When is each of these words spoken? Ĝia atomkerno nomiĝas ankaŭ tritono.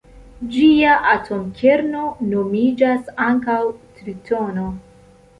Ĝia 0.53 0.93
atomkerno 1.09 2.05
nomiĝas 2.31 3.11
ankaŭ 3.25 3.59
tritono. 3.99 4.65